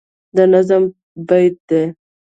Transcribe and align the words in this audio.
د 0.35 0.37
نظم 0.53 0.83
بیت 1.27 1.55
دی 1.69 1.83